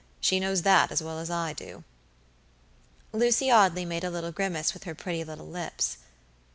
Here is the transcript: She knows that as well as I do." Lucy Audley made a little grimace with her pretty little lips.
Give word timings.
She 0.19 0.39
knows 0.39 0.63
that 0.63 0.91
as 0.91 1.03
well 1.03 1.19
as 1.19 1.29
I 1.29 1.53
do." 1.53 1.83
Lucy 3.13 3.51
Audley 3.51 3.85
made 3.85 4.03
a 4.03 4.09
little 4.09 4.31
grimace 4.31 4.73
with 4.73 4.85
her 4.85 4.95
pretty 4.95 5.23
little 5.23 5.47
lips. 5.47 5.99